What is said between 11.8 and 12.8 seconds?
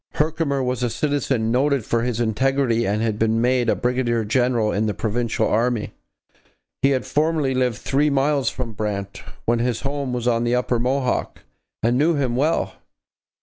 and knew him well.